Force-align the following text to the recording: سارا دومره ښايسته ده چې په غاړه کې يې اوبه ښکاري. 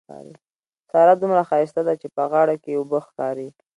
سارا 0.91 1.13
دومره 1.21 1.41
ښايسته 1.49 1.81
ده 1.87 1.93
چې 2.01 2.07
په 2.15 2.23
غاړه 2.31 2.55
کې 2.63 2.69
يې 2.71 2.77
اوبه 2.79 2.99
ښکاري. 3.07 3.49